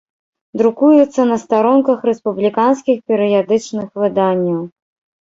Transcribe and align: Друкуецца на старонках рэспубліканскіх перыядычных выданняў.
Друкуецца 0.61 1.21
на 1.33 1.37
старонках 1.43 2.09
рэспубліканскіх 2.11 2.97
перыядычных 3.13 3.87
выданняў. 4.05 4.61